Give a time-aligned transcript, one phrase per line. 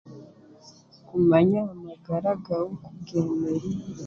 [1.07, 3.61] Kumanya amagara gaawe okugeemereire